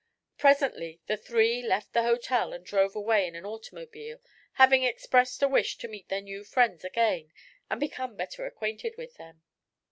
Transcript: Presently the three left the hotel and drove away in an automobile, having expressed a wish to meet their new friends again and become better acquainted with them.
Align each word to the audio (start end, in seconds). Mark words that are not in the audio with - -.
Presently 0.39 0.99
the 1.05 1.15
three 1.15 1.61
left 1.61 1.93
the 1.93 2.01
hotel 2.01 2.53
and 2.53 2.65
drove 2.65 2.95
away 2.95 3.27
in 3.27 3.35
an 3.35 3.45
automobile, 3.45 4.19
having 4.53 4.81
expressed 4.83 5.43
a 5.43 5.47
wish 5.47 5.77
to 5.77 5.87
meet 5.87 6.09
their 6.09 6.21
new 6.21 6.43
friends 6.43 6.83
again 6.83 7.31
and 7.69 7.79
become 7.79 8.15
better 8.15 8.47
acquainted 8.47 8.95
with 8.97 9.17
them. 9.17 9.43